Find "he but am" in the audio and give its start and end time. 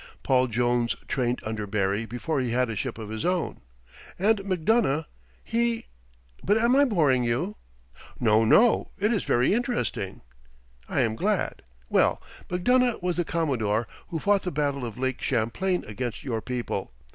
5.43-6.75